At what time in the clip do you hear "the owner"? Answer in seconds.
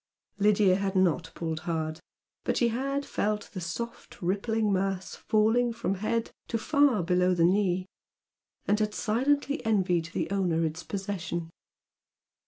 10.05-10.65